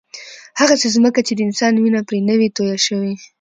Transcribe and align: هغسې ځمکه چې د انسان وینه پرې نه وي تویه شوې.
هغسې 0.59 0.87
ځمکه 0.95 1.19
چې 1.27 1.33
د 1.35 1.39
انسان 1.47 1.73
وینه 1.77 2.01
پرې 2.07 2.19
نه 2.27 2.35
وي 2.39 2.47
تویه 2.55 2.77
شوې. 2.87 3.13